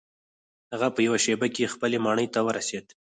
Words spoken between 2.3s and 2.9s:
ته ورسید.